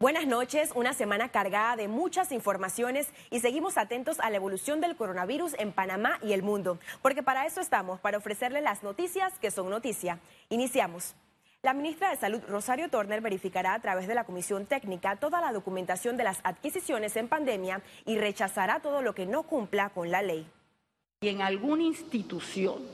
Buenas 0.00 0.28
noches, 0.28 0.70
una 0.76 0.92
semana 0.92 1.30
cargada 1.30 1.74
de 1.74 1.88
muchas 1.88 2.30
informaciones 2.30 3.08
y 3.32 3.40
seguimos 3.40 3.76
atentos 3.76 4.20
a 4.20 4.30
la 4.30 4.36
evolución 4.36 4.80
del 4.80 4.94
coronavirus 4.94 5.56
en 5.58 5.72
Panamá 5.72 6.20
y 6.22 6.34
el 6.34 6.44
mundo, 6.44 6.78
porque 7.02 7.24
para 7.24 7.46
eso 7.46 7.60
estamos, 7.60 7.98
para 7.98 8.18
ofrecerle 8.18 8.60
las 8.60 8.84
noticias 8.84 9.36
que 9.40 9.50
son 9.50 9.70
noticia. 9.70 10.20
Iniciamos. 10.50 11.16
La 11.62 11.74
ministra 11.74 12.10
de 12.10 12.16
Salud, 12.16 12.40
Rosario 12.46 12.88
Turner, 12.90 13.20
verificará 13.20 13.74
a 13.74 13.80
través 13.80 14.06
de 14.06 14.14
la 14.14 14.22
Comisión 14.22 14.66
Técnica 14.66 15.16
toda 15.16 15.40
la 15.40 15.52
documentación 15.52 16.16
de 16.16 16.22
las 16.22 16.38
adquisiciones 16.44 17.16
en 17.16 17.26
pandemia 17.26 17.82
y 18.06 18.18
rechazará 18.18 18.78
todo 18.78 19.02
lo 19.02 19.16
que 19.16 19.26
no 19.26 19.42
cumpla 19.42 19.88
con 19.88 20.12
la 20.12 20.22
ley. 20.22 20.48
Y 21.22 21.28
en 21.28 21.42
alguna 21.42 21.82
institución 21.82 22.86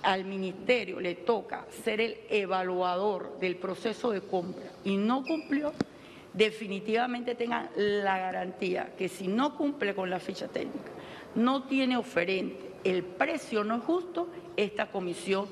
al 0.00 0.24
ministerio 0.24 1.00
le 1.00 1.16
toca 1.16 1.66
ser 1.84 2.00
el 2.00 2.16
evaluador 2.30 3.38
del 3.40 3.56
proceso 3.56 4.10
de 4.10 4.22
compra 4.22 4.72
y 4.84 4.96
no 4.96 5.22
cumplió, 5.22 5.74
definitivamente 6.34 7.34
tengan 7.34 7.70
la 7.76 8.18
garantía 8.18 8.94
que 8.96 9.08
si 9.08 9.28
no 9.28 9.56
cumple 9.56 9.94
con 9.94 10.10
la 10.10 10.20
ficha 10.20 10.48
técnica, 10.48 10.90
no 11.34 11.64
tiene 11.64 11.96
oferente, 11.96 12.72
el 12.84 13.02
precio 13.02 13.64
no 13.64 13.76
es 13.76 13.82
justo, 13.82 14.28
esta 14.56 14.86
comisión 14.86 15.46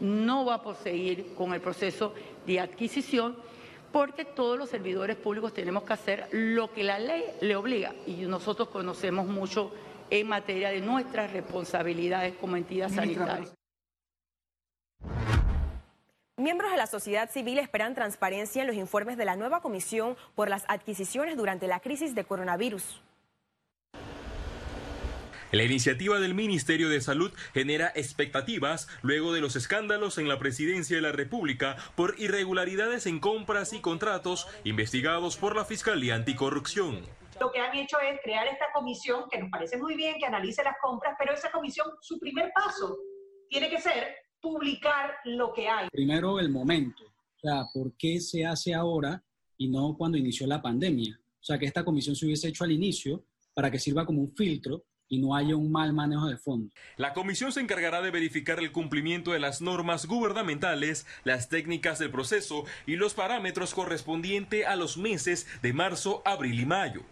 no 0.00 0.44
va 0.44 0.54
a 0.54 0.62
proseguir 0.62 1.34
con 1.34 1.52
el 1.52 1.60
proceso 1.60 2.14
de 2.46 2.60
adquisición 2.60 3.36
porque 3.92 4.24
todos 4.24 4.58
los 4.58 4.68
servidores 4.68 5.16
públicos 5.16 5.52
tenemos 5.52 5.82
que 5.82 5.92
hacer 5.92 6.28
lo 6.30 6.72
que 6.72 6.84
la 6.84 6.98
ley 6.98 7.24
le 7.40 7.56
obliga 7.56 7.94
y 8.06 8.12
nosotros 8.26 8.68
conocemos 8.68 9.26
mucho 9.26 9.72
en 10.10 10.28
materia 10.28 10.70
de 10.70 10.80
nuestras 10.80 11.32
responsabilidades 11.32 12.34
como 12.40 12.56
entidad 12.56 12.90
sanitaria. 12.90 13.48
Miembros 16.38 16.70
de 16.70 16.76
la 16.76 16.86
sociedad 16.86 17.28
civil 17.28 17.58
esperan 17.58 17.96
transparencia 17.96 18.62
en 18.62 18.68
los 18.68 18.76
informes 18.76 19.16
de 19.16 19.24
la 19.24 19.34
nueva 19.34 19.60
comisión 19.60 20.16
por 20.36 20.48
las 20.48 20.64
adquisiciones 20.68 21.36
durante 21.36 21.66
la 21.66 21.80
crisis 21.80 22.14
de 22.14 22.22
coronavirus. 22.22 23.02
La 25.50 25.64
iniciativa 25.64 26.20
del 26.20 26.34
Ministerio 26.34 26.90
de 26.90 27.00
Salud 27.00 27.32
genera 27.54 27.90
expectativas 27.96 28.86
luego 29.02 29.32
de 29.32 29.40
los 29.40 29.56
escándalos 29.56 30.16
en 30.18 30.28
la 30.28 30.38
presidencia 30.38 30.94
de 30.94 31.02
la 31.02 31.10
República 31.10 31.74
por 31.96 32.14
irregularidades 32.20 33.06
en 33.06 33.18
compras 33.18 33.72
y 33.72 33.80
contratos 33.80 34.46
investigados 34.62 35.38
por 35.38 35.56
la 35.56 35.64
Fiscalía 35.64 36.14
Anticorrupción. 36.14 37.04
Lo 37.40 37.50
que 37.50 37.58
han 37.58 37.74
hecho 37.74 37.98
es 37.98 38.20
crear 38.22 38.46
esta 38.46 38.66
comisión 38.72 39.24
que 39.28 39.38
nos 39.38 39.50
parece 39.50 39.76
muy 39.76 39.96
bien 39.96 40.14
que 40.20 40.26
analice 40.26 40.62
las 40.62 40.76
compras, 40.80 41.16
pero 41.18 41.32
esa 41.32 41.50
comisión, 41.50 41.88
su 42.00 42.16
primer 42.20 42.52
paso 42.54 42.96
tiene 43.48 43.68
que 43.68 43.80
ser 43.80 44.27
publicar 44.40 45.16
lo 45.24 45.52
que 45.52 45.68
hay. 45.68 45.88
Primero 45.90 46.38
el 46.40 46.50
momento, 46.50 47.04
o 47.04 47.40
sea, 47.40 47.64
¿por 47.72 47.92
qué 47.96 48.20
se 48.20 48.44
hace 48.44 48.74
ahora 48.74 49.22
y 49.56 49.68
no 49.68 49.96
cuando 49.96 50.18
inició 50.18 50.46
la 50.46 50.62
pandemia? 50.62 51.18
O 51.40 51.44
sea, 51.44 51.58
que 51.58 51.66
esta 51.66 51.84
comisión 51.84 52.16
se 52.16 52.26
hubiese 52.26 52.48
hecho 52.48 52.64
al 52.64 52.72
inicio 52.72 53.24
para 53.54 53.70
que 53.70 53.78
sirva 53.78 54.06
como 54.06 54.20
un 54.20 54.34
filtro 54.34 54.84
y 55.08 55.18
no 55.18 55.34
haya 55.34 55.56
un 55.56 55.72
mal 55.72 55.92
manejo 55.92 56.26
de 56.26 56.36
fondos. 56.36 56.72
La 56.96 57.14
comisión 57.14 57.52
se 57.52 57.60
encargará 57.60 58.02
de 58.02 58.10
verificar 58.10 58.58
el 58.58 58.72
cumplimiento 58.72 59.32
de 59.32 59.40
las 59.40 59.62
normas 59.62 60.06
gubernamentales, 60.06 61.06
las 61.24 61.48
técnicas 61.48 61.98
del 61.98 62.10
proceso 62.10 62.64
y 62.86 62.96
los 62.96 63.14
parámetros 63.14 63.74
correspondientes 63.74 64.66
a 64.66 64.76
los 64.76 64.98
meses 64.98 65.46
de 65.62 65.72
marzo, 65.72 66.22
abril 66.24 66.60
y 66.60 66.66
mayo. 66.66 67.02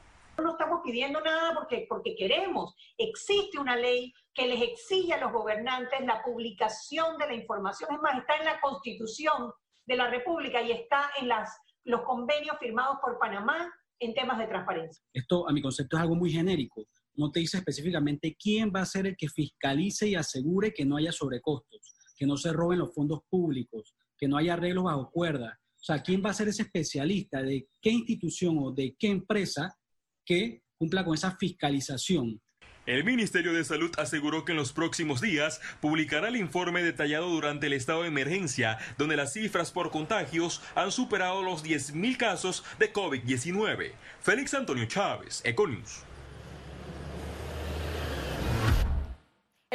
Pidiendo 0.87 1.20
nada 1.20 1.53
porque, 1.53 1.84
porque 1.89 2.15
queremos. 2.15 2.77
Existe 2.97 3.59
una 3.59 3.75
ley 3.75 4.12
que 4.33 4.47
les 4.47 4.62
exige 4.62 5.15
a 5.15 5.20
los 5.20 5.33
gobernantes 5.33 5.98
la 6.06 6.23
publicación 6.23 7.19
de 7.19 7.27
la 7.27 7.34
información. 7.34 7.91
Es 7.92 8.01
más, 8.01 8.19
está 8.19 8.37
en 8.37 8.45
la 8.45 8.61
Constitución 8.61 9.51
de 9.84 9.97
la 9.97 10.09
República 10.09 10.62
y 10.62 10.70
está 10.70 11.11
en 11.20 11.27
las, 11.27 11.51
los 11.83 12.03
convenios 12.03 12.57
firmados 12.61 12.98
por 13.03 13.19
Panamá 13.19 13.69
en 13.98 14.14
temas 14.14 14.39
de 14.39 14.47
transparencia. 14.47 15.03
Esto, 15.12 15.48
a 15.48 15.53
mi 15.53 15.61
concepto, 15.61 15.97
es 15.97 16.03
algo 16.03 16.14
muy 16.14 16.31
genérico. 16.31 16.87
No 17.14 17.33
te 17.33 17.41
dice 17.41 17.57
específicamente 17.57 18.36
quién 18.39 18.70
va 18.75 18.83
a 18.83 18.86
ser 18.86 19.08
el 19.08 19.17
que 19.17 19.29
fiscalice 19.29 20.07
y 20.07 20.14
asegure 20.14 20.73
que 20.73 20.85
no 20.85 20.98
haya 20.98 21.11
sobrecostos, 21.11 21.96
que 22.17 22.27
no 22.27 22.36
se 22.36 22.52
roben 22.52 22.79
los 22.79 22.95
fondos 22.95 23.23
públicos, 23.29 23.96
que 24.17 24.29
no 24.29 24.36
haya 24.36 24.52
arreglos 24.52 24.85
bajo 24.85 25.11
cuerda. 25.11 25.58
O 25.75 25.85
sea, 25.86 26.02
quién 26.02 26.23
va 26.25 26.30
a 26.30 26.35
ser 26.35 26.48
ese 26.48 26.63
especialista 26.63 27.42
de 27.42 27.69
qué 27.80 27.91
institución 27.91 28.58
o 28.61 28.70
de 28.70 28.95
qué 28.98 29.08
empresa 29.08 29.77
que 30.25 30.63
cumpla 30.79 31.05
con 31.05 31.14
esa 31.14 31.37
fiscalización. 31.37 32.41
El 32.87 33.03
Ministerio 33.03 33.53
de 33.53 33.64
Salud 33.64 33.91
aseguró 33.98 34.45
que 34.45 34.53
en 34.53 34.59
los 34.59 34.73
próximos 34.73 35.20
días 35.20 35.61
publicará 35.81 36.29
el 36.29 36.37
informe 36.37 36.85
detallado 36.85 37.29
durante 37.29 37.67
el 37.67 37.73
estado 37.73 38.03
de 38.03 38.09
emergencia, 38.09 38.79
donde 38.97 39.17
las 39.17 39.33
cifras 39.33 39.73
por 39.73 39.91
contagios 39.91 40.63
han 40.77 40.92
superado 40.92 41.42
los 41.42 41.64
10.000 41.64 42.17
casos 42.17 42.64
de 42.79 42.92
COVID-19. 42.92 43.91
Félix 44.20 44.55
Antonio 44.55 44.87
Chávez, 44.87 45.41
Econius. 45.45 46.05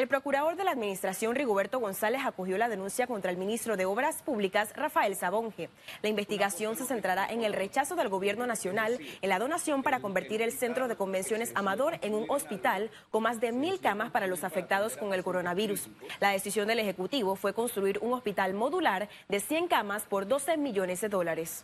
El 0.02 0.08
procurador 0.08 0.56
de 0.56 0.64
la 0.64 0.72
Administración, 0.72 1.36
Rigoberto 1.36 1.80
González, 1.80 2.24
acogió 2.26 2.58
la 2.58 2.70
denuncia 2.70 3.06
contra 3.06 3.30
el 3.30 3.38
ministro 3.38 3.78
de 3.78 3.86
Obras 3.86 4.24
Públicas, 4.24 4.74
Rafael 4.76 5.16
Sabonge. 5.16 5.70
La 6.02 6.10
investigación 6.10 6.76
se 6.76 6.86
centrará 6.86 7.28
en 7.28 7.44
el 7.44 7.54
rechazo 7.54 7.96
del 7.96 8.10
gobierno 8.10 8.48
nacional 8.48 8.98
en 9.22 9.30
la 9.30 9.38
donación 9.38 9.84
para 9.84 10.00
convertir 10.00 10.42
el 10.42 10.54
centro 10.54 10.88
de 10.88 10.96
convenciones 10.96 11.52
Amador 11.54 12.00
en 12.02 12.16
un 12.16 12.26
hospital 12.32 12.90
con 13.12 13.22
más 13.22 13.40
de 13.40 13.52
mil 13.52 13.80
camas 13.80 14.10
para 14.10 14.26
los 14.26 14.44
afectados 14.44 14.98
con 14.98 15.14
el 15.14 15.24
coronavirus. 15.24 15.88
La 16.20 16.32
decisión 16.32 16.68
del 16.68 16.80
Ejecutivo 16.80 17.36
fue 17.36 17.54
construir 17.54 18.00
un 18.02 18.14
hospital 18.14 18.56
modular 18.56 19.08
de 19.30 19.40
100 19.40 19.68
camas 19.68 20.06
por 20.06 20.28
12 20.28 20.58
millones 20.58 21.02
de 21.02 21.10
dólares. 21.10 21.64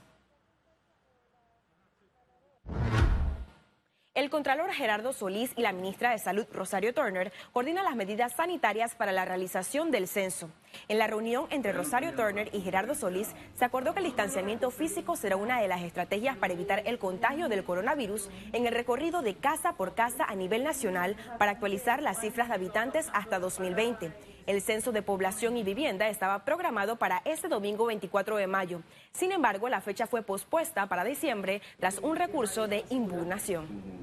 El 4.17 4.31
Contralor 4.31 4.71
Gerardo 4.71 5.13
Solís 5.13 5.51
y 5.55 5.61
la 5.61 5.73
ministra 5.73 6.09
de 6.09 6.17
Salud, 6.17 6.47
Rosario 6.51 6.91
Turner, 6.91 7.31
coordinan 7.53 7.85
las 7.85 7.95
medidas 7.95 8.33
sanitarias 8.33 8.95
para 8.95 9.11
la 9.11 9.25
realización 9.25 9.91
del 9.91 10.07
censo. 10.07 10.49
En 10.87 10.97
la 10.97 11.05
reunión 11.05 11.45
entre 11.51 11.71
Rosario 11.71 12.15
Turner 12.15 12.49
y 12.51 12.61
Gerardo 12.61 12.95
Solís, 12.95 13.35
se 13.53 13.63
acordó 13.63 13.93
que 13.93 13.99
el 13.99 14.05
distanciamiento 14.05 14.71
físico 14.71 15.15
será 15.15 15.35
una 15.35 15.61
de 15.61 15.67
las 15.67 15.83
estrategias 15.83 16.35
para 16.35 16.53
evitar 16.53 16.81
el 16.87 16.97
contagio 16.97 17.47
del 17.47 17.63
coronavirus 17.63 18.27
en 18.53 18.65
el 18.65 18.73
recorrido 18.73 19.21
de 19.21 19.35
casa 19.35 19.73
por 19.73 19.93
casa 19.93 20.25
a 20.27 20.33
nivel 20.33 20.63
nacional 20.63 21.15
para 21.37 21.51
actualizar 21.51 22.01
las 22.01 22.19
cifras 22.19 22.47
de 22.47 22.55
habitantes 22.55 23.11
hasta 23.13 23.37
2020. 23.37 24.11
El 24.47 24.61
censo 24.63 24.91
de 24.91 25.03
población 25.03 25.57
y 25.57 25.63
vivienda 25.63 26.09
estaba 26.09 26.43
programado 26.43 26.95
para 26.95 27.21
este 27.23 27.49
domingo 27.49 27.85
24 27.85 28.37
de 28.37 28.47
mayo. 28.47 28.81
Sin 29.11 29.31
embargo, 29.31 29.69
la 29.69 29.81
fecha 29.81 30.07
fue 30.07 30.23
pospuesta 30.23 30.87
para 30.87 31.03
diciembre 31.03 31.61
tras 31.79 31.99
un 31.99 32.15
recurso 32.15 32.67
de 32.67 32.83
impugnación. 32.89 33.96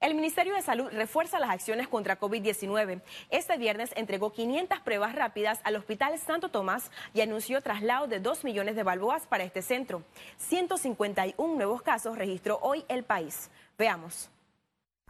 El 0.00 0.14
Ministerio 0.14 0.54
de 0.54 0.62
Salud 0.62 0.88
refuerza 0.92 1.38
las 1.38 1.50
acciones 1.50 1.86
contra 1.86 2.18
COVID-19. 2.18 3.02
Este 3.28 3.58
viernes 3.58 3.90
entregó 3.96 4.32
500 4.32 4.80
pruebas 4.80 5.14
rápidas 5.14 5.60
al 5.62 5.76
Hospital 5.76 6.18
Santo 6.18 6.48
Tomás 6.48 6.90
y 7.12 7.20
anunció 7.20 7.60
traslado 7.60 8.06
de 8.06 8.18
2 8.18 8.44
millones 8.44 8.76
de 8.76 8.82
balboas 8.82 9.26
para 9.26 9.44
este 9.44 9.60
centro. 9.60 10.02
151 10.38 11.54
nuevos 11.54 11.82
casos 11.82 12.16
registró 12.16 12.58
hoy 12.62 12.84
el 12.88 13.04
país. 13.04 13.50
Veamos. 13.76 14.30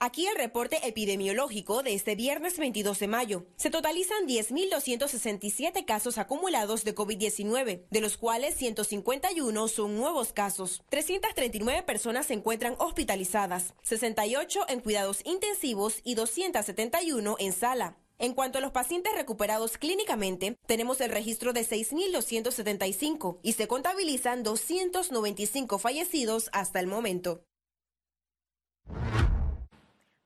Aquí 0.03 0.27
el 0.27 0.34
reporte 0.34 0.88
epidemiológico 0.88 1.83
de 1.83 1.93
este 1.93 2.15
viernes 2.15 2.56
22 2.56 2.99
de 3.00 3.06
mayo. 3.06 3.44
Se 3.56 3.69
totalizan 3.69 4.27
10.267 4.27 5.84
casos 5.84 6.16
acumulados 6.16 6.84
de 6.84 6.94
COVID-19, 6.94 7.84
de 7.91 8.00
los 8.00 8.16
cuales 8.16 8.55
151 8.55 9.69
son 9.69 9.99
nuevos 9.99 10.33
casos. 10.33 10.83
339 10.89 11.83
personas 11.83 12.28
se 12.28 12.33
encuentran 12.33 12.77
hospitalizadas, 12.78 13.75
68 13.83 14.60
en 14.71 14.81
cuidados 14.81 15.21
intensivos 15.27 16.00
y 16.03 16.15
271 16.15 17.37
en 17.39 17.53
sala. 17.53 17.99
En 18.19 18.33
cuanto 18.33 18.56
a 18.56 18.62
los 18.62 18.72
pacientes 18.72 19.12
recuperados 19.15 19.77
clínicamente, 19.77 20.56
tenemos 20.65 21.03
el 21.03 21.10
registro 21.10 21.53
de 21.53 21.60
6.275 21.60 23.39
y 23.42 23.53
se 23.53 23.69
contabilizan 23.69 24.45
295 24.45 25.78
fallecidos 25.78 26.48
hasta 26.54 26.80
el 26.80 26.86
momento. 26.86 27.45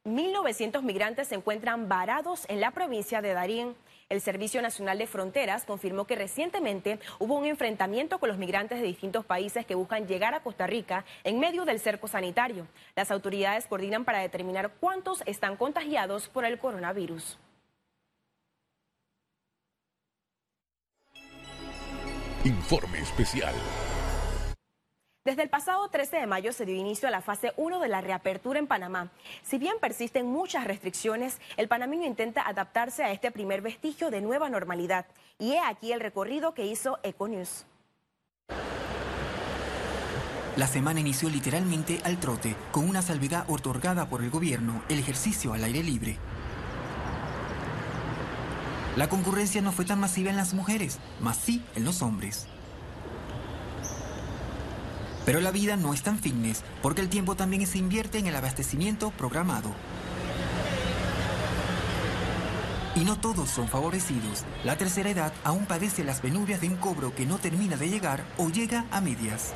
1.900 0.07 0.83
migrantes 0.83 1.29
se 1.29 1.35
encuentran 1.35 1.89
varados 1.89 2.45
en 2.49 2.61
la 2.61 2.73
provincia 2.73 3.23
de 3.23 3.33
Darín. 3.33 3.75
El 4.11 4.21
Servicio 4.21 4.61
Nacional 4.61 4.99
de 4.99 5.07
Fronteras 5.07 5.65
confirmó 5.65 6.07
que 6.07 6.15
recientemente 6.15 6.99
hubo 7.19 7.37
un 7.39 7.47
enfrentamiento 7.47 8.19
con 8.19 8.29
los 8.29 8.37
migrantes 8.37 8.81
de 8.81 8.87
distintos 8.87 9.25
países 9.25 9.65
que 9.65 9.75
buscan 9.75 10.07
llegar 10.07 10.35
a 10.35 10.41
Costa 10.41 10.67
Rica 10.67 11.07
en 11.25 11.41
medio 11.41 11.65
del 11.65 11.81
cerco 11.81 12.07
sanitario. 12.07 12.67
Las 12.95 13.11
autoridades 13.11 13.67
coordinan 13.67 14.05
para 14.05 14.19
determinar 14.19 14.73
cuántos 14.79 15.23
están 15.25 15.57
contagiados 15.57 16.29
por 16.29 16.45
el 16.45 16.59
coronavirus. 16.59 17.39
Informe 22.45 22.99
especial. 22.99 23.55
Desde 25.25 25.43
el 25.43 25.49
pasado 25.49 25.89
13 25.89 26.19
de 26.19 26.27
mayo 26.27 26.53
se 26.53 26.67
dio 26.67 26.75
inicio 26.75 27.09
a 27.09 27.11
la 27.11 27.23
fase 27.23 27.55
1 27.57 27.81
de 27.81 27.89
la 27.89 28.03
reapertura 28.03 28.59
en 28.59 28.67
Panamá. 28.67 29.11
Si 29.43 29.57
bien 29.57 29.77
persisten 29.81 30.27
muchas 30.27 30.67
restricciones, 30.67 31.39
el 31.57 31.67
panameño 31.67 32.05
intenta 32.05 32.47
adaptarse 32.47 33.05
a 33.05 33.11
este 33.11 33.31
primer 33.31 33.63
vestigio 33.63 34.11
de 34.11 34.21
nueva 34.21 34.51
normalidad. 34.51 35.07
Y 35.39 35.53
he 35.53 35.61
aquí 35.61 35.93
el 35.93 36.01
recorrido 36.01 36.53
que 36.53 36.67
hizo 36.67 36.99
Econews. 37.03 37.65
La 40.57 40.67
semana 40.67 41.01
inició 41.01 41.31
literalmente 41.31 42.03
al 42.05 42.21
trote, 42.21 42.55
con 42.71 42.87
una 42.87 43.01
salvedad 43.01 43.47
otorgada 43.49 44.11
por 44.11 44.23
el 44.23 44.29
gobierno, 44.29 44.83
el 44.91 44.99
ejercicio 44.99 45.55
al 45.55 45.65
aire 45.65 45.83
libre. 45.83 46.19
La 48.97 49.09
concurrencia 49.09 49.63
no 49.63 49.73
fue 49.73 49.87
tan 49.87 50.01
masiva 50.01 50.29
en 50.29 50.37
las 50.37 50.53
mujeres, 50.53 50.99
más 51.19 51.39
sí 51.39 51.65
en 51.75 51.87
los 51.87 52.03
hombres. 52.03 52.47
Pero 55.25 55.41
la 55.41 55.51
vida 55.51 55.77
no 55.77 55.95
es 55.95 56.03
tan 56.03 56.19
fitness, 56.19 56.63
porque 56.83 57.01
el 57.01 57.09
tiempo 57.09 57.35
también 57.35 57.67
se 57.67 57.79
invierte 57.79 58.19
en 58.19 58.27
el 58.27 58.37
abastecimiento 58.37 59.11
programado. 59.11 59.75
Y 62.95 63.01
no 63.01 63.19
todos 63.19 63.51
son 63.51 63.69
favorecidos. 63.69 64.45
La 64.63 64.77
tercera 64.77 65.11
edad 65.11 65.33
aún 65.43 65.67
padece 65.67 66.05
las 66.05 66.21
penurias 66.21 66.61
de 66.61 66.69
un 66.69 66.77
cobro 66.77 67.15
que 67.15 67.27
no 67.27 67.39
termina 67.39 67.77
de 67.77 67.89
llegar 67.89 68.25
o 68.37 68.51
llega 68.51 68.87
a 68.91 69.01
medias. 69.01 69.53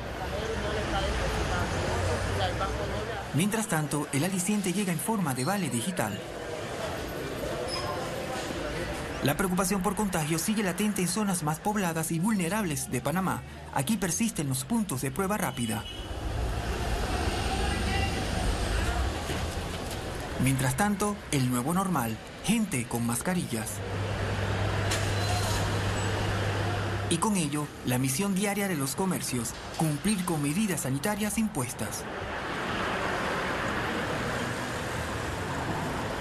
Mientras 3.35 3.67
tanto, 3.67 4.07
el 4.11 4.23
aliciente 4.25 4.73
llega 4.73 4.91
en 4.91 4.99
forma 4.99 5.33
de 5.33 5.45
vale 5.45 5.69
digital. 5.69 6.19
La 9.23 9.35
preocupación 9.35 9.81
por 9.81 9.95
contagio 9.95 10.39
sigue 10.39 10.63
latente 10.63 11.01
en 11.01 11.09
zonas 11.09 11.43
más 11.43 11.59
pobladas 11.59 12.11
y 12.11 12.19
vulnerables 12.19 12.89
de 12.89 13.01
Panamá. 13.01 13.43
Aquí 13.73 13.97
persisten 13.97 14.47
los 14.47 14.63
puntos 14.63 15.01
de 15.01 15.11
prueba 15.11 15.37
rápida. 15.37 15.83
Mientras 20.41 20.77
tanto, 20.77 21.17
el 21.31 21.51
nuevo 21.51 21.73
normal, 21.73 22.15
gente 22.45 22.87
con 22.87 23.05
mascarillas. 23.05 23.73
Y 27.09 27.17
con 27.17 27.35
ello, 27.35 27.67
la 27.85 27.97
misión 27.97 28.35
diaria 28.35 28.69
de 28.69 28.77
los 28.77 28.95
comercios, 28.95 29.51
cumplir 29.75 30.23
con 30.23 30.41
medidas 30.41 30.81
sanitarias 30.81 31.37
impuestas. 31.37 32.05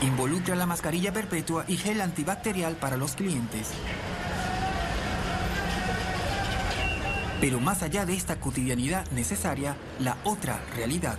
Involucra 0.00 0.54
la 0.54 0.66
mascarilla 0.66 1.12
perpetua 1.12 1.64
y 1.66 1.76
gel 1.76 2.00
antibacterial 2.00 2.76
para 2.76 2.96
los 2.96 3.16
clientes. 3.16 3.68
Pero 7.40 7.60
más 7.60 7.82
allá 7.82 8.06
de 8.06 8.14
esta 8.14 8.38
cotidianidad 8.38 9.10
necesaria, 9.10 9.76
la 9.98 10.16
otra 10.24 10.60
realidad. 10.76 11.18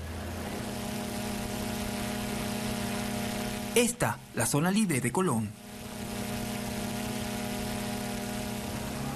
Esta, 3.75 4.17
la 4.33 4.45
zona 4.45 4.71
libre 4.71 5.01
de 5.01 5.11
Colón. 5.11 5.51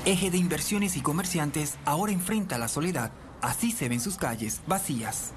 Eje 0.05 0.29
de 0.29 0.37
inversiones 0.37 0.97
y 0.97 1.01
comerciantes 1.01 1.77
ahora 1.85 2.11
enfrenta 2.11 2.57
la 2.57 2.67
soledad. 2.67 3.11
Así 3.41 3.71
se 3.71 3.87
ven 3.87 4.01
sus 4.01 4.17
calles 4.17 4.61
vacías. 4.67 5.33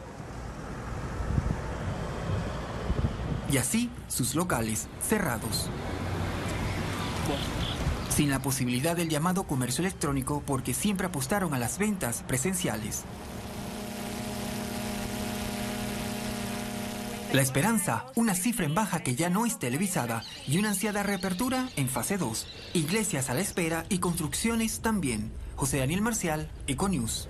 Y 3.51 3.59
así 3.59 3.91
sus 4.09 4.35
locales 4.35 4.89
cerrados. 5.01 5.69
Sin 8.09 8.31
la 8.31 8.41
posibilidad 8.41 8.97
del 8.97 9.09
llamado 9.09 9.45
comercio 9.45 9.83
electrónico 9.83 10.43
porque 10.47 10.75
siempre 10.75 11.07
apostaron 11.07 11.55
a 11.55 11.59
las 11.59 11.79
ventas 11.79 12.25
presenciales. 12.27 13.05
La 17.33 17.43
esperanza, 17.43 18.07
una 18.15 18.35
cifra 18.35 18.65
en 18.65 18.75
baja 18.75 19.01
que 19.01 19.15
ya 19.15 19.29
no 19.29 19.45
es 19.45 19.59
televisada 19.59 20.23
y 20.47 20.59
una 20.59 20.71
ansiada 20.71 21.03
reapertura 21.03 21.69
en 21.77 21.89
fase 21.89 22.17
2. 22.17 22.47
Iglesias 22.73 23.29
a 23.29 23.35
la 23.35 23.41
espera 23.41 23.85
y 23.89 23.99
construcciones 23.99 24.81
también. 24.81 25.33
José 25.57 25.79
Daniel 25.79 26.03
Marcial, 26.03 26.49
Econews. 26.67 27.29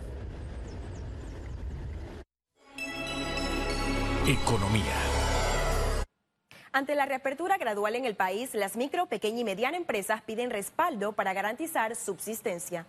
Economía. 4.27 5.06
Ante 6.77 6.95
la 6.95 7.07
reapertura 7.07 7.57
gradual 7.57 7.97
en 7.97 8.05
el 8.05 8.17
país, 8.17 8.53
las 8.53 8.77
micro, 8.77 9.07
pequeña 9.07 9.41
y 9.41 9.45
mediana 9.45 9.79
empresas 9.79 10.21
piden 10.21 10.51
respaldo 10.51 11.13
para 11.13 11.33
garantizar 11.33 11.97
subsistencia. 11.97 12.87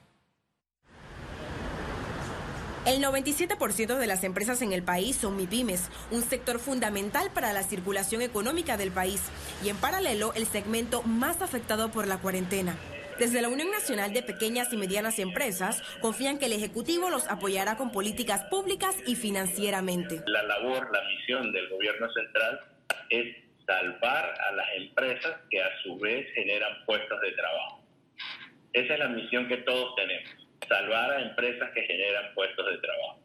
El 2.85 3.01
97% 3.01 3.95
de 3.95 4.07
las 4.07 4.25
empresas 4.25 4.61
en 4.61 4.73
el 4.73 4.83
país 4.83 5.15
son 5.15 5.37
MIPIMES, 5.37 5.89
un 6.11 6.21
sector 6.21 6.59
fundamental 6.59 7.31
para 7.33 7.53
la 7.53 7.63
circulación 7.63 8.21
económica 8.21 8.75
del 8.75 8.91
país 8.91 9.21
y 9.63 9.69
en 9.69 9.77
paralelo 9.77 10.33
el 10.33 10.47
segmento 10.47 11.01
más 11.03 11.41
afectado 11.41 11.89
por 11.89 12.07
la 12.07 12.17
cuarentena. 12.17 12.75
Desde 13.19 13.41
la 13.41 13.47
Unión 13.47 13.71
Nacional 13.71 14.11
de 14.11 14.21
Pequeñas 14.21 14.73
y 14.73 14.75
Medianas 14.75 15.17
Empresas 15.17 15.81
confían 16.01 16.39
que 16.39 16.47
el 16.47 16.51
Ejecutivo 16.51 17.09
los 17.09 17.29
apoyará 17.29 17.77
con 17.77 17.93
políticas 17.93 18.43
públicas 18.49 18.97
y 19.05 19.15
financieramente. 19.15 20.23
La 20.25 20.43
labor, 20.43 20.89
la 20.91 20.99
misión 21.07 21.53
del 21.53 21.69
gobierno 21.69 22.11
central 22.11 22.59
es 23.09 23.46
salvar 23.67 24.33
a 24.49 24.51
las 24.53 24.67
empresas 24.77 25.35
que 25.51 25.61
a 25.61 25.69
su 25.83 25.97
vez 25.99 26.25
generan 26.33 26.85
puestos 26.85 27.19
de 27.21 27.31
trabajo. 27.33 27.83
Esa 28.71 28.93
es 28.93 28.99
la 28.99 29.09
misión 29.09 29.47
que 29.47 29.57
todos 29.57 29.93
tenemos, 29.95 30.29
salvar 30.67 31.11
a 31.11 31.21
empresas 31.21 31.69
que 31.73 31.83
generan 31.83 32.33
puestos 32.33 32.65
de 32.65 32.77
trabajo. 32.77 33.19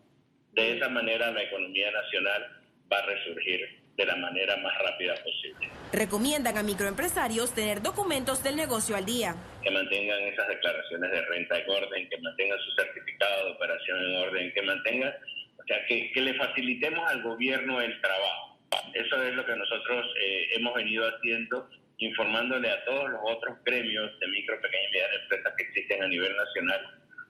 De 0.52 0.76
esa 0.76 0.88
manera 0.88 1.30
la 1.30 1.42
economía 1.42 1.90
nacional 1.92 2.60
va 2.92 2.98
a 2.98 3.06
resurgir 3.06 3.82
de 3.96 4.06
la 4.06 4.16
manera 4.16 4.56
más 4.56 4.76
rápida 4.78 5.14
posible. 5.22 5.70
Recomiendan 5.92 6.56
a 6.58 6.62
microempresarios 6.62 7.54
tener 7.54 7.80
documentos 7.80 8.42
del 8.42 8.56
negocio 8.56 8.96
al 8.96 9.04
día. 9.04 9.36
Que 9.62 9.70
mantengan 9.70 10.20
esas 10.22 10.48
declaraciones 10.48 11.10
de 11.10 11.22
renta 11.26 11.58
en 11.58 11.70
orden, 11.70 12.08
que 12.08 12.18
mantengan 12.18 12.58
su 12.58 12.82
certificado 12.82 13.46
de 13.46 13.52
operación 13.52 13.98
en 14.02 14.16
orden, 14.16 14.52
que 14.54 14.62
mantengan, 14.62 15.14
o 15.58 15.64
sea, 15.66 15.86
que, 15.86 16.10
que 16.12 16.20
le 16.20 16.34
facilitemos 16.34 17.06
al 17.10 17.22
gobierno 17.22 17.80
el 17.80 18.00
trabajo 18.00 18.51
eso 18.94 19.22
es 19.22 19.34
lo 19.34 19.44
que 19.44 19.56
nosotros 19.56 20.06
eh, 20.20 20.48
hemos 20.56 20.74
venido 20.74 21.04
haciendo, 21.08 21.68
informándole 21.98 22.70
a 22.70 22.84
todos 22.84 23.10
los 23.10 23.20
otros 23.24 23.58
gremios 23.64 24.18
de 24.20 24.28
micro, 24.28 24.60
pequeñas 24.60 24.88
y 24.88 24.92
medianas 24.92 25.22
empresas 25.22 25.52
que 25.56 25.62
existen 25.64 26.02
a 26.02 26.08
nivel 26.08 26.36
nacional, 26.36 26.80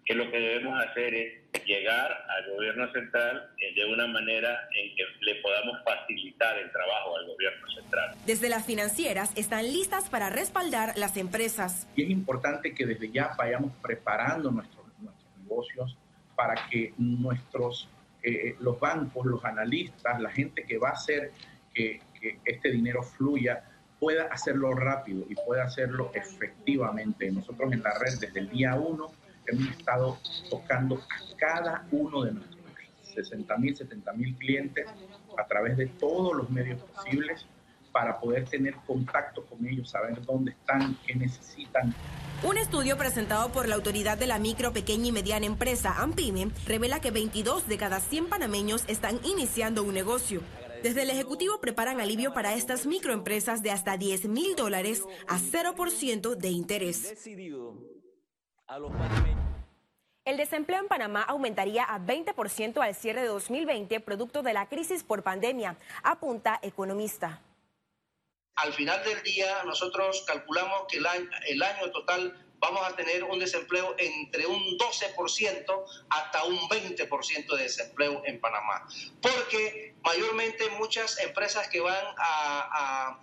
que 0.04 0.14
lo 0.14 0.30
que 0.30 0.38
debemos 0.38 0.84
hacer 0.84 1.14
es 1.14 1.64
llegar 1.64 2.26
al 2.28 2.50
gobierno 2.50 2.90
central 2.92 3.50
eh, 3.58 3.74
de 3.74 3.84
una 3.86 4.06
manera 4.06 4.68
en 4.76 4.96
que 4.96 5.04
le 5.20 5.36
podamos 5.36 5.78
facilitar 5.84 6.58
el 6.58 6.70
trabajo 6.72 7.16
al 7.16 7.26
gobierno 7.26 7.68
central. 7.70 8.14
Desde 8.26 8.48
las 8.48 8.66
financieras 8.66 9.32
están 9.36 9.64
listas 9.64 10.10
para 10.10 10.28
respaldar 10.30 10.96
las 10.96 11.16
empresas. 11.16 11.88
Y 11.94 12.02
es 12.04 12.10
importante 12.10 12.74
que 12.74 12.86
desde 12.86 13.10
ya 13.10 13.32
vayamos 13.38 13.72
preparando 13.80 14.50
nuestros, 14.50 14.84
nuestros 14.98 15.38
negocios 15.38 15.96
para 16.34 16.54
que 16.68 16.92
nuestros 16.98 17.88
eh, 18.24 18.54
los 18.60 18.78
bancos, 18.78 19.26
los 19.26 19.44
analistas, 19.44 20.20
la 20.20 20.30
gente 20.30 20.64
que 20.64 20.78
va 20.78 20.90
a 20.90 20.92
hacer 20.92 21.32
que, 21.74 22.00
este 22.44 22.70
dinero 22.70 23.02
fluya, 23.02 23.64
pueda 23.98 24.26
hacerlo 24.26 24.72
rápido 24.74 25.24
y 25.28 25.34
pueda 25.34 25.64
hacerlo 25.64 26.10
efectivamente. 26.14 27.30
Nosotros 27.30 27.72
en 27.72 27.82
la 27.82 27.94
red 27.98 28.18
desde 28.20 28.40
el 28.40 28.48
día 28.48 28.74
uno 28.76 29.12
hemos 29.46 29.68
estado 29.76 30.18
tocando 30.48 30.96
a 30.96 31.36
cada 31.36 31.86
uno 31.90 32.22
de 32.22 32.32
nuestros 32.32 32.62
60 33.14 33.56
mil, 33.58 33.76
70 33.76 34.12
mil 34.14 34.36
clientes 34.36 34.86
a 35.36 35.46
través 35.46 35.76
de 35.76 35.86
todos 35.86 36.34
los 36.34 36.50
medios 36.50 36.80
posibles 36.82 37.46
para 37.92 38.18
poder 38.18 38.48
tener 38.48 38.74
contacto 38.86 39.44
con 39.44 39.66
ellos, 39.66 39.90
saber 39.90 40.22
dónde 40.22 40.52
están, 40.52 40.96
qué 41.06 41.14
necesitan. 41.14 41.94
Un 42.42 42.56
estudio 42.56 42.96
presentado 42.96 43.52
por 43.52 43.68
la 43.68 43.74
Autoridad 43.74 44.16
de 44.16 44.26
la 44.26 44.38
Micro, 44.38 44.72
Pequeña 44.72 45.08
y 45.08 45.12
Mediana 45.12 45.46
Empresa, 45.46 46.00
AMPIME, 46.00 46.50
revela 46.66 47.00
que 47.00 47.10
22 47.10 47.68
de 47.68 47.76
cada 47.76 48.00
100 48.00 48.28
panameños 48.28 48.84
están 48.88 49.20
iniciando 49.24 49.82
un 49.82 49.92
negocio. 49.92 50.40
Desde 50.82 51.02
el 51.02 51.10
Ejecutivo 51.10 51.60
preparan 51.60 52.00
alivio 52.00 52.32
para 52.32 52.54
estas 52.54 52.86
microempresas 52.86 53.62
de 53.62 53.70
hasta 53.70 53.96
10 53.96 54.26
mil 54.26 54.56
dólares 54.56 55.04
a 55.28 55.38
0% 55.38 56.34
de 56.34 56.48
interés. 56.48 57.28
El 60.24 60.36
desempleo 60.36 60.80
en 60.80 60.88
Panamá 60.88 61.22
aumentaría 61.22 61.84
a 61.84 61.98
20% 61.98 62.78
al 62.78 62.94
cierre 62.94 63.22
de 63.22 63.28
2020, 63.28 64.00
producto 64.00 64.42
de 64.42 64.52
la 64.52 64.68
crisis 64.68 65.02
por 65.02 65.22
pandemia, 65.22 65.76
apunta 66.02 66.58
economista 66.62 67.42
al 68.56 68.72
final 68.72 69.02
del 69.04 69.22
día 69.22 69.62
nosotros 69.64 70.24
calculamos 70.26 70.84
que 70.88 70.98
el 70.98 71.62
año, 71.62 71.90
total 71.90 72.36
vamos 72.62 72.86
a 72.86 72.94
tener 72.94 73.24
un 73.24 73.40
desempleo 73.40 73.96
entre 73.98 74.46
un 74.46 74.78
12% 74.78 75.84
hasta 76.08 76.44
un 76.44 76.56
20% 76.68 77.56
de 77.56 77.62
desempleo 77.62 78.22
en 78.24 78.40
Panamá. 78.40 78.86
Porque 79.20 79.94
mayormente 80.02 80.70
muchas 80.78 81.18
empresas 81.18 81.68
que 81.68 81.80
van 81.80 82.04
a, 82.16 83.18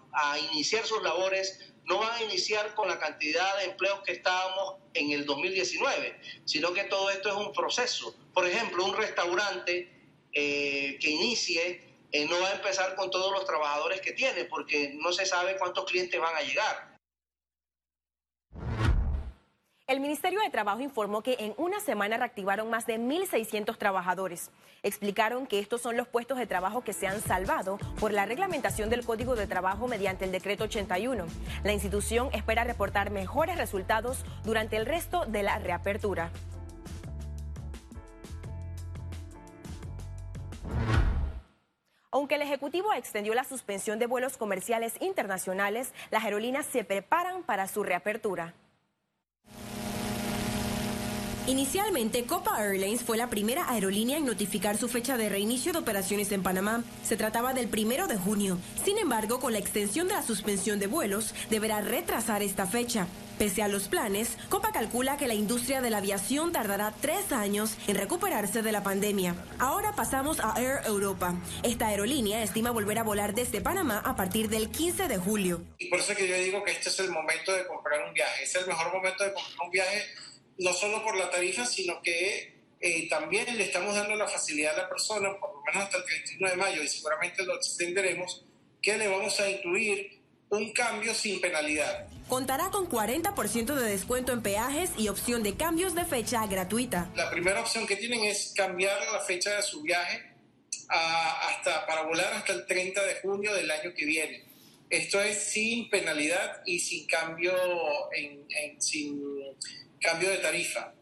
iniciar 0.52 0.86
sus 0.86 1.02
labores 1.02 1.72
no 1.86 2.00
van 2.00 2.14
a 2.16 2.24
iniciar 2.24 2.76
con 2.76 2.90
la 2.90 3.00
cantidad 3.00 3.58
de 3.60 3.66
empleos 3.66 4.02
que 4.02 4.12
estábamos 4.12 4.76
en 4.94 5.12
el 5.12 5.26
2019, 5.26 6.20
sino 6.46 6.74
que 6.74 6.84
todo 6.84 7.10
esto 7.10 7.30
es 7.30 7.36
un 7.36 7.54
proceso. 7.54 8.14
Por 8.34 8.46
ejemplo, 8.46 8.84
un 8.84 8.96
restaurante 8.96 9.90
eh, 10.34 10.98
que 11.00 11.10
inicie 11.10 11.82
eh, 12.12 12.26
no 12.26 12.40
va 12.42 12.50
a 12.50 12.56
empezar 12.56 12.96
con 12.96 13.10
todos 13.10 13.32
los 13.32 13.46
trabajadores 13.46 14.02
que 14.02 14.12
tiene, 14.12 14.46
porque 14.46 14.92
no 14.96 15.14
se 15.14 15.26
sabe 15.26 15.58
cuántos 15.58 15.86
clientes 15.86 16.20
van 16.20 16.36
a 16.36 16.42
llegar. 16.42 16.89
El 19.90 20.02
Ministerio 20.02 20.40
de 20.40 20.52
Trabajo 20.52 20.82
informó 20.82 21.24
que 21.24 21.36
en 21.40 21.56
una 21.58 21.80
semana 21.80 22.16
reactivaron 22.16 22.70
más 22.70 22.86
de 22.86 23.00
1.600 23.00 23.76
trabajadores. 23.80 24.52
Explicaron 24.84 25.48
que 25.48 25.58
estos 25.58 25.82
son 25.82 25.98
los 25.98 26.08
puestos 26.08 26.38
de 26.38 26.46
trabajo 26.46 26.84
que 26.84 26.94
se 26.94 27.08
han 27.08 27.20
salvado 27.22 27.80
por 28.00 28.14
la 28.14 28.28
reglamentación 28.28 28.92
del 28.92 29.04
Código 29.04 29.36
de 29.36 29.48
Trabajo 29.48 29.88
mediante 29.88 30.26
el 30.26 30.32
Decreto 30.32 30.66
81. 30.66 31.26
La 31.64 31.74
institución 31.74 32.30
espera 32.34 32.66
reportar 32.66 33.10
mejores 33.10 33.58
resultados 33.58 34.24
durante 34.44 34.78
el 34.78 34.86
resto 34.86 35.26
de 35.26 35.42
la 35.42 35.58
reapertura. 35.58 36.30
Aunque 42.12 42.36
el 42.36 42.44
Ejecutivo 42.44 42.94
extendió 42.94 43.34
la 43.34 43.44
suspensión 43.44 43.98
de 43.98 44.06
vuelos 44.06 44.38
comerciales 44.38 44.94
internacionales, 45.02 45.96
las 46.12 46.24
aerolíneas 46.24 46.68
se 46.68 46.84
preparan 46.84 47.42
para 47.42 47.68
su 47.68 47.82
reapertura. 47.82 48.54
Inicialmente, 51.50 52.26
Copa 52.26 52.64
Airlines 52.64 53.02
fue 53.02 53.18
la 53.18 53.28
primera 53.28 53.72
aerolínea 53.72 54.18
en 54.18 54.26
notificar 54.26 54.78
su 54.78 54.88
fecha 54.88 55.18
de 55.18 55.30
reinicio 55.30 55.74
de 55.74 55.80
operaciones 55.80 56.32
en 56.32 56.44
Panamá. 56.44 56.84
Se 57.04 57.18
trataba 57.18 57.56
del 57.56 57.68
primero 57.68 58.06
de 58.06 58.18
junio. 58.18 58.60
Sin 58.86 59.00
embargo, 59.00 59.40
con 59.40 59.54
la 59.54 59.58
extensión 59.58 60.08
de 60.08 60.14
la 60.14 60.22
suspensión 60.22 60.78
de 60.78 60.86
vuelos, 60.86 61.34
deberá 61.50 61.82
retrasar 61.82 62.44
esta 62.44 62.68
fecha. 62.68 63.08
Pese 63.40 63.64
a 63.64 63.68
los 63.68 63.88
planes, 63.88 64.38
Copa 64.50 64.72
calcula 64.72 65.18
que 65.18 65.26
la 65.26 65.34
industria 65.34 65.82
de 65.82 65.90
la 65.90 65.98
aviación 65.98 66.52
tardará 66.52 66.94
tres 67.02 67.32
años 67.32 67.78
en 67.88 67.96
recuperarse 67.96 68.62
de 68.62 68.72
la 68.72 68.84
pandemia. 68.84 69.34
Ahora 69.58 69.94
pasamos 69.96 70.40
a 70.42 70.54
Air 70.62 70.82
Europa. 70.86 71.34
Esta 71.64 71.88
aerolínea 71.88 72.44
estima 72.44 72.70
volver 72.70 73.00
a 73.00 73.04
volar 73.04 73.34
desde 73.34 73.60
Panamá 73.60 74.04
a 74.06 74.16
partir 74.16 74.50
del 74.50 74.70
15 74.70 75.08
de 75.08 75.18
julio. 75.18 75.64
Y 75.80 75.90
por 75.90 76.00
eso 76.00 76.12
es 76.12 76.18
que 76.20 76.28
yo 76.28 76.36
digo 76.36 76.64
que 76.64 76.74
este 76.74 76.90
es 76.90 77.00
el 77.00 77.10
momento 77.10 77.52
de 77.54 77.66
comprar 77.66 78.08
un 78.08 78.14
viaje. 78.14 78.44
Es 78.44 78.54
el 78.54 78.68
mejor 78.68 78.94
momento 78.94 79.24
de 79.24 79.34
comprar 79.34 79.66
un 79.66 79.72
viaje 79.72 80.06
no 80.60 80.74
solo 80.74 81.04
por 81.04 81.18
la 81.18 81.30
tarifa, 81.30 81.66
sino 81.66 82.02
que 82.02 82.60
eh, 82.82 83.10
también 83.10 83.58
le 83.58 83.64
estamos 83.64 83.96
dando 83.96 84.16
la 84.16 84.28
facilidad 84.28 84.76
a 84.76 84.84
la 84.84 84.90
persona, 84.90 85.30
por 85.40 85.56
lo 85.56 85.64
menos 85.64 85.84
hasta 85.84 85.98
el 85.98 86.06
31 86.06 86.50
de 86.50 86.56
mayo, 86.58 86.84
y 86.84 86.88
seguramente 86.88 87.44
lo 87.44 87.56
extenderemos, 87.56 88.46
que 88.82 88.98
le 88.98 89.08
vamos 89.08 89.40
a 89.40 89.50
incluir 89.50 90.20
un 90.50 90.72
cambio 90.74 91.14
sin 91.14 91.40
penalidad. 91.42 92.08
Contará 92.28 92.70
con 92.72 92.90
40% 92.90 93.76
de 93.76 93.90
descuento 93.90 94.34
en 94.34 94.42
peajes 94.42 94.92
y 94.98 95.08
opción 95.08 95.44
de 95.44 95.56
cambios 95.56 95.96
de 95.96 96.06
fecha 96.06 96.46
gratuita. 96.48 97.10
La 97.16 97.30
primera 97.30 97.62
opción 97.62 97.88
que 97.88 97.96
tienen 97.96 98.24
es 98.24 98.54
cambiar 98.56 99.00
la 99.12 99.20
fecha 99.22 99.56
de 99.56 99.64
su 99.64 99.82
viaje 99.82 100.34
hasta, 100.88 101.86
para 101.86 102.04
volar 102.04 102.34
hasta 102.34 102.54
el 102.54 102.66
30 102.66 103.04
de 103.04 103.16
junio 103.22 103.54
del 103.54 103.70
año 103.72 103.94
que 103.96 104.06
viene. 104.06 104.44
Esto 104.90 105.22
es 105.22 105.38
sin 105.38 105.90
penalidad 105.90 106.64
y 106.66 106.80
sin 106.80 107.06
cambio 107.06 107.54
en, 108.12 108.46
en 108.50 108.82
sin 108.82 109.22
cambio 110.00 110.30
de 110.30 110.38
tarifa, 110.38 110.94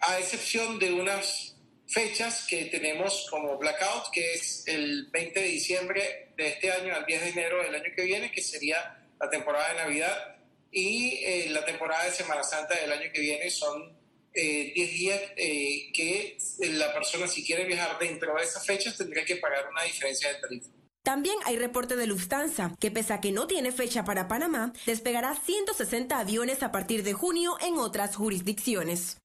a 0.00 0.18
excepción 0.18 0.78
de 0.78 0.92
unas 0.92 1.56
fechas 1.86 2.46
que 2.46 2.66
tenemos 2.66 3.26
como 3.30 3.56
blackout, 3.58 4.10
que 4.12 4.34
es 4.34 4.64
el 4.66 5.08
20 5.10 5.40
de 5.40 5.46
diciembre 5.46 6.28
de 6.36 6.48
este 6.48 6.70
año 6.70 6.94
al 6.94 7.06
10 7.06 7.20
de 7.22 7.28
enero 7.30 7.62
del 7.62 7.74
año 7.74 7.90
que 7.96 8.04
viene, 8.04 8.30
que 8.30 8.42
sería 8.42 9.02
la 9.18 9.30
temporada 9.30 9.70
de 9.70 9.76
Navidad, 9.76 10.36
y 10.70 11.24
eh, 11.24 11.46
la 11.50 11.64
temporada 11.64 12.04
de 12.04 12.12
Semana 12.12 12.42
Santa 12.42 12.74
del 12.74 12.92
año 12.92 13.10
que 13.12 13.20
viene 13.20 13.50
son 13.50 13.96
10 14.34 14.34
eh, 14.34 14.72
días 14.74 15.20
eh, 15.36 15.90
que 15.92 16.36
la 16.60 16.92
persona 16.92 17.26
si 17.26 17.44
quiere 17.44 17.64
viajar 17.64 17.98
dentro 17.98 18.34
de 18.36 18.44
esas 18.44 18.64
fechas 18.64 18.96
tendría 18.96 19.24
que 19.24 19.36
pagar 19.36 19.68
una 19.70 19.82
diferencia 19.84 20.32
de 20.32 20.40
tarifa. 20.40 20.68
También 21.02 21.36
hay 21.46 21.58
reporte 21.58 21.96
de 21.96 22.06
Lufthansa, 22.06 22.74
que 22.78 22.90
pese 22.90 23.14
a 23.14 23.20
que 23.20 23.32
no 23.32 23.46
tiene 23.46 23.72
fecha 23.72 24.04
para 24.04 24.28
Panamá, 24.28 24.72
despegará 24.86 25.34
160 25.34 26.18
aviones 26.18 26.62
a 26.62 26.70
partir 26.70 27.02
de 27.02 27.14
junio 27.14 27.56
en 27.60 27.78
otras 27.78 28.14
jurisdicciones. 28.16 29.18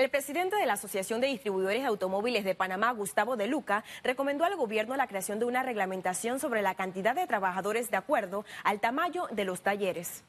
El 0.00 0.08
presidente 0.08 0.56
de 0.56 0.64
la 0.64 0.72
Asociación 0.72 1.20
de 1.20 1.26
Distribuidores 1.26 1.82
de 1.82 1.86
Automóviles 1.86 2.42
de 2.42 2.54
Panamá, 2.54 2.90
Gustavo 2.92 3.36
De 3.36 3.46
Luca, 3.46 3.84
recomendó 4.02 4.46
al 4.46 4.56
gobierno 4.56 4.96
la 4.96 5.06
creación 5.06 5.38
de 5.38 5.44
una 5.44 5.62
reglamentación 5.62 6.40
sobre 6.40 6.62
la 6.62 6.74
cantidad 6.74 7.14
de 7.14 7.26
trabajadores 7.26 7.90
de 7.90 7.98
acuerdo 7.98 8.46
al 8.64 8.80
tamaño 8.80 9.26
de 9.30 9.44
los 9.44 9.60
talleres. 9.60 10.24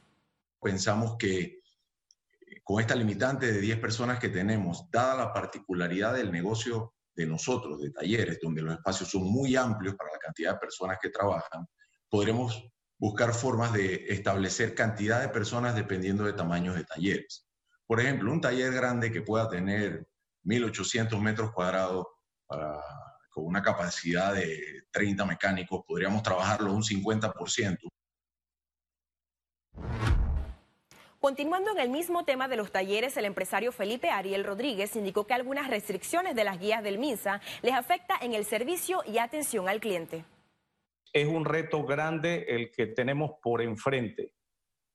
Pensamos 0.61 1.15
que 1.17 1.61
con 2.65 2.81
esta 2.81 2.95
limitante 2.95 3.49
de 3.49 3.61
10 3.61 3.79
personas 3.79 4.19
que 4.19 4.27
tenemos, 4.27 4.91
dada 4.91 5.15
la 5.15 5.31
particularidad 5.31 6.15
del 6.15 6.33
negocio 6.33 6.93
de 7.15 7.25
nosotros, 7.25 7.81
de 7.81 7.91
talleres, 7.91 8.39
donde 8.41 8.61
los 8.61 8.73
espacios 8.73 9.09
son 9.09 9.23
muy 9.23 9.55
amplios 9.55 9.95
para 9.95 10.11
la 10.11 10.19
cantidad 10.19 10.53
de 10.53 10.59
personas 10.59 10.97
que 11.01 11.09
trabajan, 11.09 11.65
podremos 12.09 12.63
buscar 12.97 13.33
formas 13.33 13.73
de 13.73 14.05
establecer 14.09 14.75
cantidad 14.75 15.21
de 15.21 15.29
personas 15.29 15.75
dependiendo 15.75 16.23
de 16.23 16.33
tamaños 16.33 16.75
de 16.75 16.83
talleres. 16.83 17.47
Por 17.87 17.99
ejemplo, 17.99 18.31
un 18.31 18.39
taller 18.39 18.71
grande 18.71 19.11
que 19.11 19.21
pueda 19.21 19.49
tener 19.49 20.07
1.800 20.43 21.19
metros 21.19 21.51
cuadrados 21.51 22.05
con 22.47 23.45
una 23.45 23.61
capacidad 23.61 24.33
de 24.33 24.83
30 24.91 25.25
mecánicos, 25.25 25.81
podríamos 25.87 26.21
trabajarlo 26.21 26.73
un 26.73 26.83
50%. 26.83 27.77
Continuando 31.21 31.69
en 31.69 31.77
el 31.77 31.89
mismo 31.89 32.25
tema 32.25 32.47
de 32.47 32.55
los 32.55 32.71
talleres, 32.71 33.15
el 33.15 33.25
empresario 33.25 33.71
Felipe 33.71 34.09
Ariel 34.09 34.43
Rodríguez 34.43 34.95
indicó 34.95 35.27
que 35.27 35.35
algunas 35.35 35.69
restricciones 35.69 36.35
de 36.35 36.43
las 36.43 36.59
guías 36.59 36.81
del 36.81 36.97
MINSA 36.97 37.41
les 37.61 37.75
afecta 37.75 38.15
en 38.19 38.33
el 38.33 38.43
servicio 38.43 39.03
y 39.05 39.19
atención 39.19 39.69
al 39.69 39.79
cliente. 39.79 40.25
Es 41.13 41.27
un 41.27 41.45
reto 41.45 41.85
grande 41.85 42.47
el 42.47 42.71
que 42.71 42.87
tenemos 42.87 43.33
por 43.39 43.61
enfrente. 43.61 44.33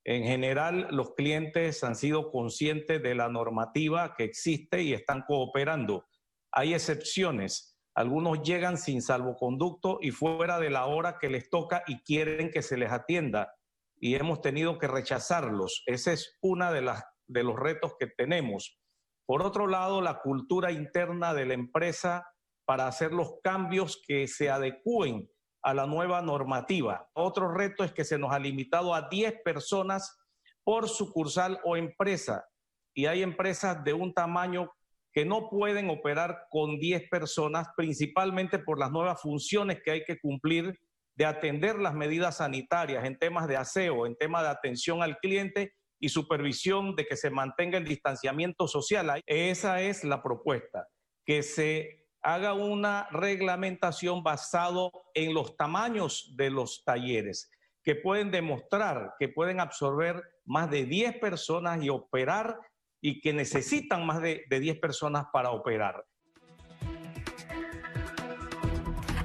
En 0.03 0.23
general, 0.23 0.89
los 0.91 1.15
clientes 1.15 1.81
han 1.85 1.95
sido 1.95 2.29
conscientes 2.29 3.01
de 3.01 3.15
la 3.15 3.29
normativa 3.29 4.13
que 4.17 4.25
existe 4.25 4.81
y 4.81 4.91
están 4.91 5.21
cooperando. 5.21 6.09
Hay 6.51 6.73
excepciones. 6.73 7.79
Algunos 7.95 8.43
llegan 8.43 8.77
sin 8.77 9.01
salvoconducto 9.01 9.99
y 10.01 10.11
fuera 10.11 10.59
de 10.59 10.71
la 10.71 10.87
hora 10.87 11.19
que 11.19 11.29
les 11.29 11.49
toca 11.49 11.83
y 11.87 11.99
quieren 12.01 12.51
que 12.51 12.61
se 12.61 12.75
les 12.75 12.91
atienda 12.91 13.56
y 13.99 14.15
hemos 14.15 14.41
tenido 14.41 14.77
que 14.77 14.87
rechazarlos. 14.87 15.83
Ese 15.85 16.13
es 16.13 16.37
uno 16.41 16.71
de, 16.71 16.81
las, 16.81 17.03
de 17.27 17.43
los 17.43 17.55
retos 17.57 17.95
que 17.99 18.07
tenemos. 18.07 18.79
Por 19.25 19.41
otro 19.41 19.67
lado, 19.67 20.01
la 20.01 20.19
cultura 20.19 20.71
interna 20.71 21.33
de 21.33 21.45
la 21.45 21.53
empresa 21.53 22.25
para 22.65 22.87
hacer 22.87 23.13
los 23.13 23.35
cambios 23.43 24.01
que 24.07 24.27
se 24.27 24.49
adecúen 24.49 25.29
a 25.63 25.73
la 25.73 25.85
nueva 25.85 26.21
normativa. 26.21 27.09
Otro 27.13 27.53
reto 27.53 27.83
es 27.83 27.91
que 27.91 28.05
se 28.05 28.17
nos 28.17 28.31
ha 28.31 28.39
limitado 28.39 28.93
a 28.93 29.09
10 29.09 29.41
personas 29.43 30.17
por 30.63 30.87
sucursal 30.87 31.59
o 31.63 31.77
empresa 31.77 32.45
y 32.93 33.05
hay 33.05 33.21
empresas 33.21 33.83
de 33.83 33.93
un 33.93 34.13
tamaño 34.13 34.71
que 35.13 35.25
no 35.25 35.49
pueden 35.49 35.89
operar 35.89 36.45
con 36.49 36.79
10 36.79 37.09
personas, 37.09 37.67
principalmente 37.75 38.59
por 38.59 38.79
las 38.79 38.91
nuevas 38.91 39.21
funciones 39.21 39.81
que 39.83 39.91
hay 39.91 40.03
que 40.03 40.19
cumplir 40.19 40.77
de 41.17 41.25
atender 41.25 41.79
las 41.79 41.95
medidas 41.95 42.37
sanitarias 42.37 43.03
en 43.03 43.17
temas 43.17 43.47
de 43.47 43.57
aseo, 43.57 44.05
en 44.05 44.15
temas 44.15 44.43
de 44.43 44.49
atención 44.49 45.01
al 45.01 45.17
cliente 45.17 45.73
y 45.99 46.09
supervisión 46.09 46.95
de 46.95 47.07
que 47.07 47.17
se 47.17 47.31
mantenga 47.31 47.79
el 47.79 47.85
distanciamiento 47.85 48.67
social. 48.67 49.23
Esa 49.25 49.81
es 49.81 50.03
la 50.03 50.21
propuesta, 50.21 50.87
que 51.25 51.41
se 51.41 52.07
haga 52.21 52.53
una 52.53 53.07
reglamentación 53.11 54.23
basado 54.23 54.91
en 55.15 55.33
los 55.33 55.57
tamaños 55.57 56.33
de 56.37 56.51
los 56.51 56.83
talleres, 56.85 57.49
que 57.83 57.95
pueden 57.95 58.29
demostrar 58.29 59.15
que 59.17 59.27
pueden 59.27 59.59
absorber 59.59 60.21
más 60.45 60.69
de 60.69 60.85
10 60.85 61.17
personas 61.17 61.83
y 61.83 61.89
operar 61.89 62.59
y 63.01 63.21
que 63.21 63.33
necesitan 63.33 64.05
más 64.05 64.21
de, 64.21 64.45
de 64.49 64.59
10 64.59 64.79
personas 64.79 65.25
para 65.33 65.49
operar. 65.49 66.05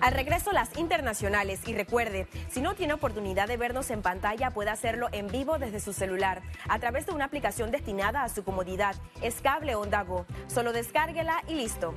Al 0.02 0.14
regreso 0.14 0.50
las 0.50 0.76
internacionales 0.76 1.60
y 1.64 1.74
recuerde, 1.74 2.26
si 2.50 2.60
no 2.60 2.74
tiene 2.74 2.92
oportunidad 2.92 3.46
de 3.46 3.56
vernos 3.56 3.88
en 3.92 4.02
pantalla, 4.02 4.50
puede 4.50 4.68
hacerlo 4.68 5.06
en 5.12 5.28
vivo 5.28 5.58
desde 5.58 5.78
su 5.78 5.92
celular 5.92 6.42
a 6.68 6.80
través 6.80 7.06
de 7.06 7.12
una 7.12 7.26
aplicación 7.26 7.70
destinada 7.70 8.24
a 8.24 8.28
su 8.28 8.42
comodidad. 8.42 8.96
Es 9.20 9.40
Cable 9.40 9.76
Onda 9.76 10.02
Go. 10.02 10.26
Solo 10.48 10.72
descárguela 10.72 11.44
y 11.46 11.54
listo. 11.54 11.94